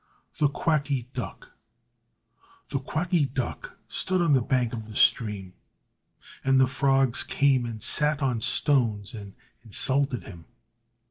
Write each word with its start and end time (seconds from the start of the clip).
THE 0.39 0.47
QUACKY 0.49 1.09
DUCK 1.13 1.51
The 2.71 2.79
Quacky 2.79 3.25
Duck 3.27 3.77
stood 3.87 4.19
on 4.19 4.33
the 4.33 4.41
bank 4.41 4.73
of 4.73 4.87
the 4.87 4.95
stream. 4.95 5.53
And 6.43 6.59
the 6.59 6.65
frogs 6.65 7.21
came 7.21 7.67
and 7.67 7.83
sat 7.83 8.19
on 8.19 8.41
stones 8.41 9.13
and 9.13 9.35
insulted 9.63 10.23
him. 10.23 10.45